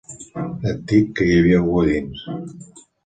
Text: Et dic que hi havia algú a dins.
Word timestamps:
Et 0.71 0.79
dic 0.93 1.11
que 1.19 1.27
hi 1.27 1.35
havia 1.41 1.59
algú 1.61 1.77
a 1.83 1.85
dins. 1.91 2.25